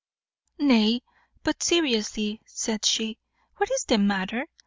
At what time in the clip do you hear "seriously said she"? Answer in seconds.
1.61-3.19